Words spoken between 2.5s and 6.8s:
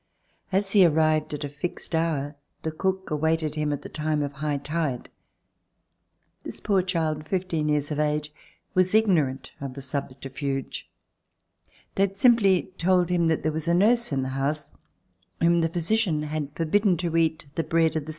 the cook awaited him at the time of high tide. This